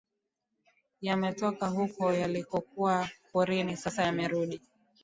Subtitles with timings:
[1.01, 4.61] yametoka huko yalikokuwa porini sasa yamerudi